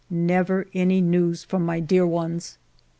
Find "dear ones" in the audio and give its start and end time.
1.79-2.57